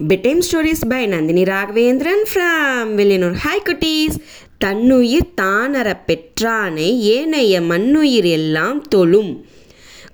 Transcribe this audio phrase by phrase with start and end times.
[0.00, 4.18] bedtime stories by Nandini Raghavendran from Veliyanur hi குட்டீஸ்
[4.60, 9.32] தன்னுயிர் தானற பெற்றானை ஏனைய மண்ணுயிர் எல்லாம் தொழும்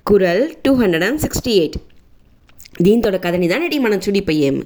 [0.03, 1.77] Kural two hundred and sixty eight
[2.80, 4.62] దీంతో కథని దాని మనం చూడిపోయాం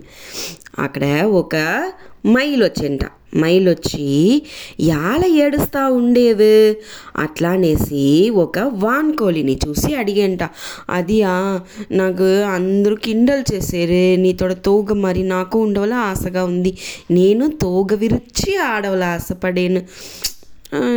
[0.79, 1.57] అక్కడ ఒక
[2.27, 3.05] మైల్ వచ్చేంట
[3.38, 4.41] మైలొచ్చి వచ్చి
[4.79, 6.75] యాల ఏడుస్తా ఉండేవు?
[7.21, 10.43] అట్లా అనేసి ఒక వాన్కోలిని చూసి అడిగేంట.
[10.89, 11.61] అదియా
[11.91, 16.77] నాకు అందరూ కిండల్ చేసేరే నీతోడ తోగ మరి నాకు ఉండవల ఆశగా ఉంది.
[17.11, 19.81] నేను తోగ విరిచి ఆడవల ఆశపడేను.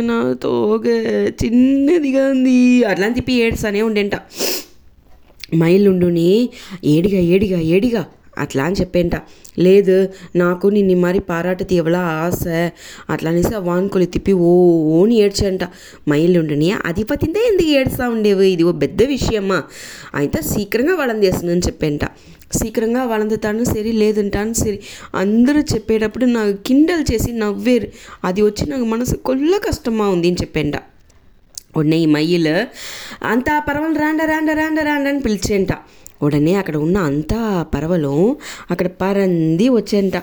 [0.01, 0.85] నా తోగ
[1.43, 2.83] చిన్నదిగా ఉంది.
[2.83, 4.15] అట్లా అని తిప్పి ఏడుస్తానే ఉండేంట.
[5.55, 6.49] మైలుండుని
[6.83, 8.05] ఏడిగా ఏడిగా ఏడిగా
[8.37, 9.15] అట్లా అని చెప్పేంట.
[9.59, 12.71] లేదు నాకు నిన్ను మరి పారాట తీవలా ఆశ.
[13.09, 14.51] అట్లా అనేసి ఆ వాన్కొలి తిప్పి ఓ
[14.99, 15.63] ఓని ఏడ్చంట
[16.09, 18.47] మైలుండుని అది పతిందే ఎందుకు ఏడుస్తూ ఉండేవి?
[18.51, 19.63] ఇది ఓ పెద్ద విషయమ్మా.
[20.15, 22.05] అయితే శీఘ్రంగా వాళ్ళని చేస్తుందని చెప్పేంట.
[22.53, 24.79] శీఘ్రంగా వాళ్ళందుతాను సరి లేదంటాను సరి.
[25.15, 27.87] అందరూ చెప్పేటప్పుడు నాకు కిండల్ చేసి నవ్వేరు.
[28.23, 30.75] అది వచ్చి నాకు మనసు కొల్ల కష్టమా ఉంది అని చెప్పేంట.
[31.77, 32.47] ఉన్నాయి ఈ
[33.23, 35.73] అంతా పర్వాలు రాండ రాండ రాండ రాండ అని పిలిచేంట.
[36.23, 38.35] ఉడనే అక్కడ ఉన్న అంతా పరవలో
[38.71, 40.13] అక్కడ పరంది వచ్చేంట.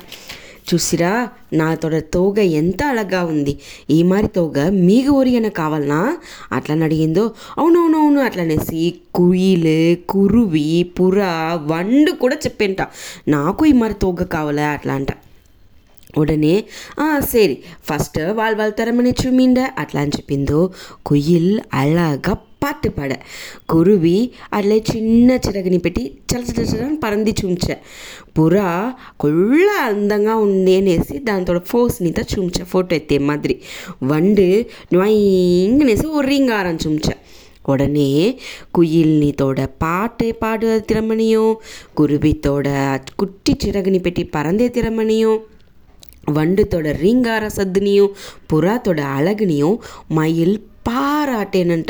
[0.68, 3.58] చూసిరా నా తోడ తోగ ఎంత అలగ్గా ఉంది.
[3.90, 6.16] ఈ మారి తోగ మీకు ఒరియన కావాలనా?
[6.52, 7.24] అట్లని అడిగిందో
[7.58, 11.18] అవునవునవును అట్లనేసి కుయిలు కురువి పుర
[11.66, 12.80] వండు కూడా చెప్పేంట.
[13.28, 14.66] నాకు ఈ మారి తోగ కావాలా?
[14.68, 15.12] అట్లా అంట.
[16.18, 16.64] ఉడనే
[17.18, 19.58] సరే ఫస్ట్ వాళ్ళు వాళ్ళు తరమని చూమిండ.
[19.78, 20.70] అట్లా అని చెప్పిందో
[21.06, 23.12] కుయిల్ అలాగా பாட்டு பாட.
[23.66, 24.16] குருவி
[24.50, 27.66] அதில் சின்ன சிறகுனி பெட்டி చిన్న చిరగని పెట్టి చలచలని పరంది చూంచ
[28.36, 28.68] పురా
[29.16, 33.56] కొళ్ళ అందంగా ఉంది అనేసి దానితో ఫోర్స్నితో చూంచ ఫోటో ఎత్తే మాదిరి
[34.04, 34.46] వండు
[34.92, 37.08] ஒரு ఒర్రింగారం చూంచ
[37.66, 38.08] உடனே
[38.70, 41.54] குயில் நீத்தோட பாட்டை பாடுற திறமணியும்
[41.96, 42.68] குருவித்தோட
[43.16, 45.40] குட்டி சிறகுனி பெட்டி பறந்தே திறமணியும்
[46.34, 48.12] வண்டுத்தோட ரீங்கார சத்துனியும்
[48.52, 49.76] புறாத்தோட அழகுனியும்
[50.08, 50.56] மயில்
[50.86, 51.86] పారాటేనంట.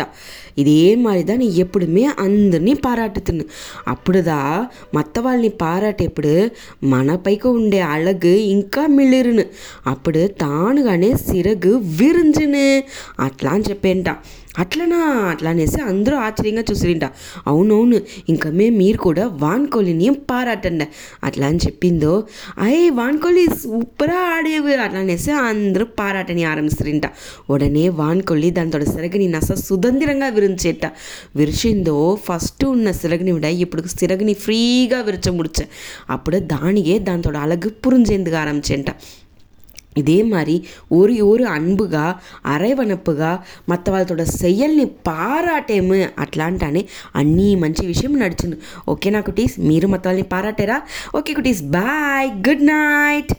[0.59, 3.44] ఇదే మాదిరిదా నీ ఎప్పుడుమే అందరినీ పారాటుతును
[3.88, 6.50] అప్పుడుదా మత్త వాళ్ళని పారాటేప్పుడు
[6.84, 9.44] మన పైకి ఉండే అలగు ఇంకా మిళిరును
[9.87, 12.83] అప్పుడు తానుగానే సిరగు విరించును
[13.22, 14.06] అట్లా అని చెప్పేంట.
[14.59, 14.97] అట్లనా?
[14.97, 17.04] అట్లా అనేసి అందరూ ఆశ్చర్యంగా చూసిరింట.
[17.47, 20.88] అవునవును ఇంకా మేము మీరు కూడా వాన్కోలిని పారాటండి.
[21.25, 22.25] అట్లా అని చెప్పిందో?
[22.59, 24.75] అయ్యి వాన్కోలి సూపరా ఆడేవి.
[24.75, 27.03] అట్లా అనేసి అందరూ పారాటని ఆరంభిస్తారింట
[27.50, 28.50] ఉడనే వాన్కొల్లి
[28.84, 30.84] వాడు సిరగిని నస సుతంత్రంగా విరించేట
[31.37, 35.61] విరిచిందో ఫస్ట్ ఉన్న సిరగిని విడ ఇప్పుడు సిరగిని ఫ్రీగా విరిచ ముడిచ
[36.11, 38.91] అప్పుడు దానియే దాంతో అలగు పురించేందుకు ఆరంభించేట
[39.97, 40.56] இதே மாதிரி
[40.93, 42.05] ஒரு ஒரு அன்புகா
[42.47, 43.31] అరైవనప్పుగా
[43.69, 46.83] మత వాళ్ళతోడ సెయ్యల్ని పారాటేము అట్లా అంటానే
[47.15, 48.59] అన్ని మంచి విషయం నడిచింది
[48.89, 50.78] ఓకేనా కుటీస్ మీరు మత వాళ్ళని పారాటారా
[51.16, 53.33] okay cuties bye good night